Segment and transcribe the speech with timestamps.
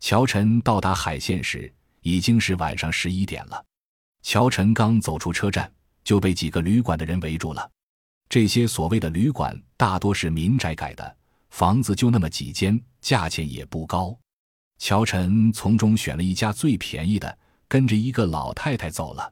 [0.00, 3.64] 乔晨到达海县时，已经是晚上十一点了。
[4.22, 5.70] 乔晨刚走出车站，
[6.02, 7.70] 就被几个旅馆的人围住了。
[8.28, 11.16] 这些所谓的旅馆大多是民宅改的，
[11.50, 14.18] 房子就那么几间，价钱也不高。
[14.78, 17.38] 乔晨从中选了一家最便宜的，
[17.68, 19.30] 跟着一个老太太走了。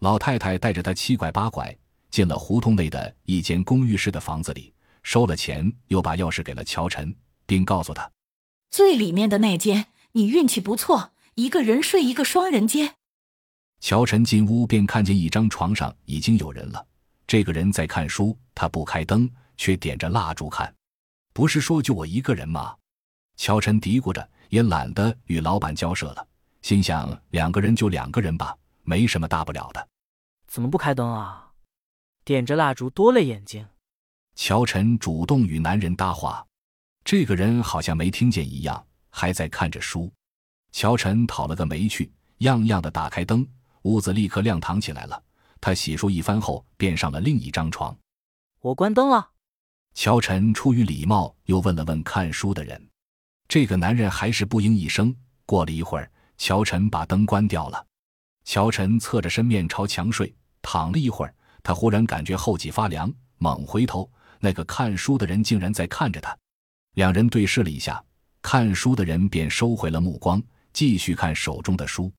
[0.00, 1.76] 老太太带着他七拐八拐
[2.10, 4.72] 进了胡同内的一间公寓式的房子里，
[5.02, 7.14] 收了钱，又把钥匙给了乔晨，
[7.44, 8.10] 并告诉他
[8.70, 9.86] ：“最里面的那间，
[10.18, 12.96] 你运气不错，一个人睡一个双人间。”
[13.78, 16.84] 乔晨进屋便看见一张床上已经有人了，
[17.24, 20.74] 这个人在看书，他不开灯，却点着蜡烛看。
[21.32, 22.74] 不是说就我一个人吗？
[23.36, 24.28] 乔晨嘀咕着。
[24.48, 26.26] 也懒得与老板交涉了，
[26.62, 29.88] 心想两个人就两个人吧，没什么大不了的。
[30.46, 31.50] 怎么不开灯啊？
[32.24, 33.68] 点着蜡烛多累眼睛。
[34.36, 36.46] 乔晨主动与男人搭话，
[37.04, 40.12] 这个人好像没听见一样，还在看着书。
[40.72, 43.46] 乔晨讨了个没趣，样样的打开灯，
[43.82, 45.22] 屋子立刻亮堂起来了。
[45.60, 47.96] 他洗漱一番后，便上了另一张床。
[48.60, 49.30] 我关灯了。
[49.94, 52.88] 乔晨出于礼貌，又问了问看书的人。
[53.48, 55.14] 这个男人还是不应一声。
[55.46, 57.84] 过了一会儿，乔晨把灯关掉了。
[58.44, 60.32] 乔晨侧着身面朝墙睡，
[60.62, 66.36] 躺了一会儿，他忽然感觉后脊发凉，猛回头，那个看书的人竟然在看着他。
[66.94, 68.04] 两人对视了一下，
[68.50, 72.10] 看书的人便收回了目光，继续看手中的书。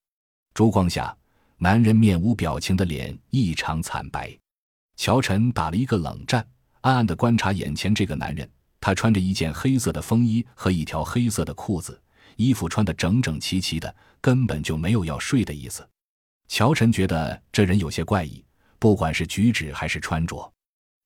[0.54, 1.18] 烛光下，
[1.58, 4.38] 男人面无表情的脸异常惨白。
[4.96, 6.48] 乔晨打了一个冷战，
[6.82, 8.48] 暗暗地观察眼前这个男人。
[8.80, 12.00] 他穿着一件黑色的风衣和一条黑色的裤子，
[12.36, 15.84] 衣服穿得整整齐齐的，根本就没有要睡的意思。
[16.48, 18.46] 乔晨觉得这人有些怪异，
[18.78, 20.54] 不管是举止还是穿着。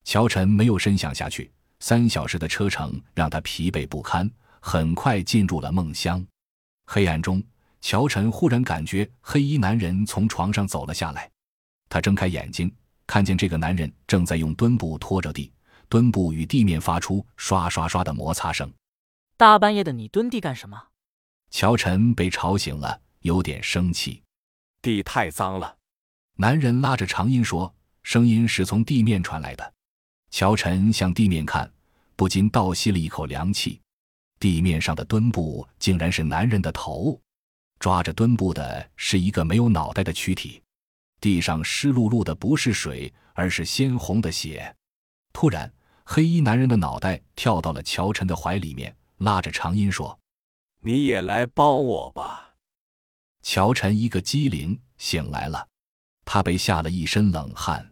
[0.03, 4.29] 乔晨没有深想下去，三小时的车程让他疲惫不堪，
[4.65, 6.25] 很快进入了梦乡。
[6.85, 7.43] 黑暗中，
[7.81, 11.29] 乔晨忽然感觉黑衣男人从床上走了下来，
[11.89, 12.73] 他睁开眼睛，
[13.05, 15.51] 看见这个男人正在用墩布拖着地。
[15.89, 18.71] 墩布与地面发出刷刷刷的摩擦声。
[19.35, 20.81] 大半夜的，你蹲地干什么？
[21.51, 24.23] 乔晨被吵醒了，有点生气。
[24.81, 25.75] 地太脏了。
[26.37, 29.73] 男人拉着长音说，声音是从地面传来的。
[30.31, 31.69] 乔晨向地面看，
[32.15, 33.81] 不禁倒吸了一口凉气。
[34.43, 37.17] 地面上的墩布竟然是男人的头，
[37.79, 40.61] 抓着墩布的是一个没有脑袋的躯体。
[41.21, 44.75] 地上湿漉漉的，不是水，而是鲜红的血。
[45.31, 45.71] 突然。
[46.05, 50.19] 黑衣男人的脑袋跳到了乔晨的怀里面，拉着长音说
[50.83, 52.55] ：“你也来帮我吧。”
[53.41, 55.65] 乔晨一个机灵醒来了，
[56.25, 57.89] 他被吓了一身冷汗，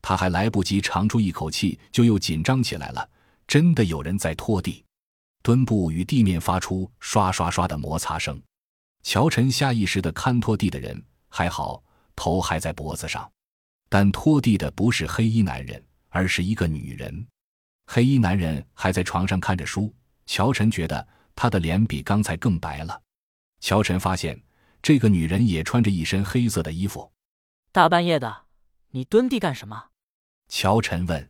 [0.00, 3.06] 他还来不及长出一口气，就又紧张起来了。
[3.46, 4.82] 真的有人在拖地，
[5.42, 8.40] 墩布与地面发出刷刷刷的摩擦声。
[9.02, 11.82] 乔晨下意识的看拖地的人，还好
[12.14, 13.30] 头还在脖子上，
[13.88, 17.26] 但拖地的不是黑衣男人，而是一个女人。
[17.86, 19.92] 黑衣男人还在床上看着书，
[20.24, 23.02] 乔晨觉得他的脸比刚才更白了。
[23.60, 24.40] 乔晨发现
[24.80, 27.10] 这个女人也穿着一身黑色的衣服。
[27.72, 28.44] 大半夜的，
[28.90, 29.86] 你蹲地干什么？
[30.48, 31.28] 乔晨问。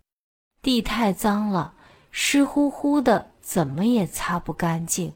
[0.61, 1.75] 地太脏了，
[2.11, 5.13] 湿乎乎的，怎么也擦不干净。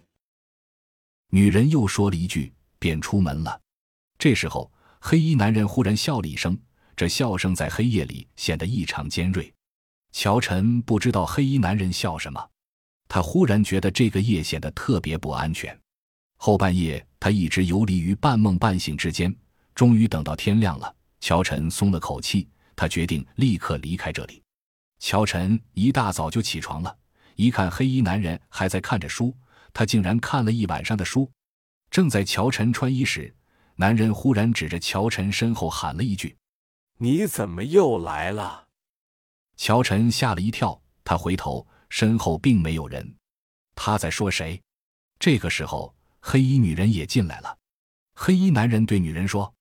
[1.31, 3.61] 女人又说了一句，便出门了。
[4.19, 4.71] 这时候，
[5.01, 6.59] 黑衣男人忽然笑了一声，
[6.97, 9.53] 这笑声在黑夜里显得异常尖锐。
[10.13, 12.51] 乔晨不知道黑衣男人笑什么，
[13.09, 15.79] 他忽然觉得这个夜显得特别不安全。
[16.37, 19.35] 后半夜，他一直游离于半梦半醒之间，
[19.75, 20.95] 终于等到天亮了。
[21.21, 24.43] 乔晨松了口气，他决定立刻离开这里。
[24.99, 26.97] 乔晨一大早就起床了，
[27.37, 29.35] 一看黑衣男人还在看着书，
[29.73, 31.31] 他竟然看了一晚上的书。
[31.91, 33.35] 正在乔晨穿衣时，
[33.77, 36.37] 男人忽然指着乔晨身后喊了一句
[36.99, 38.67] ：“你怎么又来了？”
[39.57, 43.17] 乔晨吓了一跳，他回头，身后并没有人。
[43.75, 44.61] 他在说谁？
[45.19, 47.57] 这个时候，黑衣女人也进来了。
[48.15, 49.55] 黑衣男人对女人说：“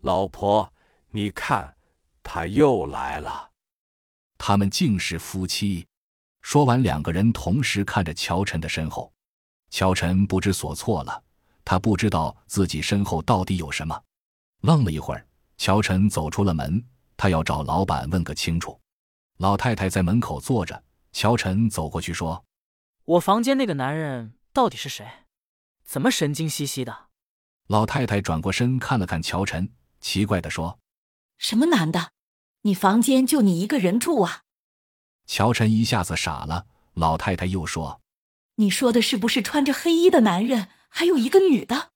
[0.00, 0.72] 老婆，
[1.10, 1.76] 你看，
[2.22, 3.50] 他又来了。”
[4.38, 5.86] 他们竟是夫妻。
[6.42, 9.12] 说完，两个人同时看着乔晨的身后。
[9.70, 11.22] 乔晨不知所措了，
[11.64, 14.02] 他不知道自己身后到底有什么。
[14.62, 15.26] 愣了一会儿，
[15.56, 16.84] 乔晨走出了门，
[17.16, 18.80] 他要找老板问个清楚。
[19.38, 20.82] 老太太在门口坐着，
[21.12, 22.44] 乔晨走过去说
[23.04, 25.06] ：“我房间那个男人到底是谁？
[25.84, 27.06] 怎么神经兮兮的？”
[27.68, 30.80] 老太太转过身看了看乔晨，奇怪的说
[31.38, 32.10] ：“什么男的？
[32.62, 34.42] 你房间就你一个人住啊？”
[35.30, 36.66] 乔晨一下子傻了。
[36.94, 38.00] 老太太又说
[38.58, 41.90] ：“你说的是不是穿着黑衣的男人，还有一个女的。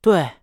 [0.00, 0.36] 对，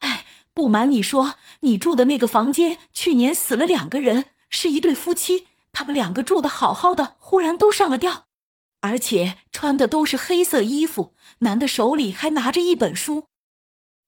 [0.00, 8.26] 哎，不瞒你说，你住的那个房间去年死了两个人，是一对夫妻，他们两个住的好好的，忽然都上了吊，
[8.82, 13.28] 而且穿的都是黑色衣服，男的手里还拿着一本书。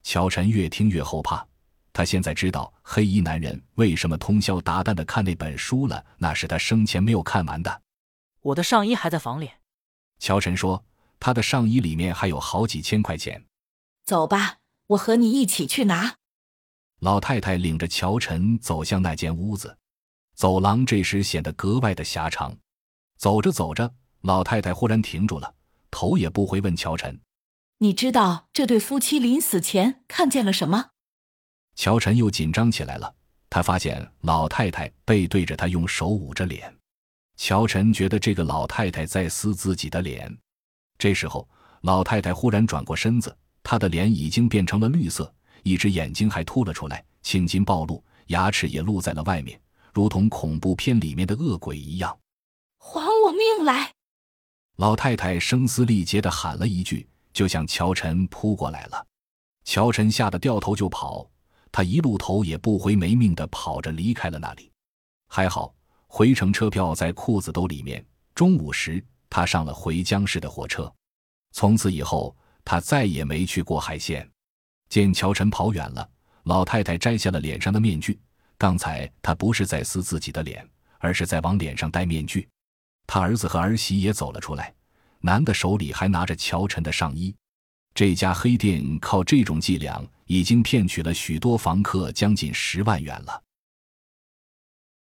[0.02, 1.46] 乔晨越听越后怕，
[1.92, 7.82] 他现在知道黑衣男人为什么通宵达旦的看那本书了，那是他生前没有看完的。
[8.42, 9.50] 我的上衣还在房里。
[10.18, 10.84] 乔晨说，
[11.18, 13.44] 他的上衣里面还有好几千块钱。
[14.04, 14.58] 走吧，
[14.88, 16.16] 我和你一起去拿。
[17.00, 19.76] 老太太领着乔晨走向那间屋子，
[20.34, 22.56] 走廊这时显得格外的狭长。
[23.16, 25.54] 走着走着，老太太忽然停住了，
[25.90, 27.20] 头也不回问乔晨。
[27.78, 30.90] 你知道这对夫妻临死前看见了什么？
[31.76, 33.14] 乔晨又紧张起来了。
[33.48, 36.72] 他发现老太太背对着他，用手捂着脸。
[37.36, 40.34] 乔晨觉得这个老太太在撕自己的脸。
[40.98, 41.48] 这时候，
[41.82, 45.32] 老太太忽然转过身子，她的脸已经变成了绿色，
[45.62, 49.60] 一只眼睛还凸了出来，青筋暴露，牙齿也露在了外面，
[49.92, 52.16] 如同恐怖片里面的恶鬼一样。
[52.78, 53.92] 还我命来！
[54.76, 57.08] 老太太声嘶力竭地喊了一句。
[57.32, 59.06] 就向乔晨扑过来了，
[59.64, 61.30] 乔晨吓得掉头就跑，
[61.72, 64.70] 他一路头也不回，没命的跑着离开了那里。
[65.28, 65.74] 还好
[66.06, 68.04] 回程车票在裤子兜里面。
[68.34, 70.92] 中午时，他上了回江市的火车。
[71.52, 72.34] 从此以后，
[72.64, 74.28] 他再也没去过海县。
[74.88, 76.08] 见乔晨跑远了，
[76.44, 78.18] 老太太摘下了脸上的面具。
[78.56, 80.66] 刚才她不是在撕自己的脸，
[80.98, 82.48] 而是在往脸上戴面具。
[83.06, 84.74] 他儿子和儿媳也走了出来。
[85.20, 87.34] 男的手里还拿着乔晨的上衣，
[87.94, 93.42] 这家黑店靠这种伎俩已经骗取了许多房客将近十万元了。